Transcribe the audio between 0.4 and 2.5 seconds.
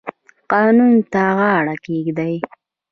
قانون ته غاړه کیږدئ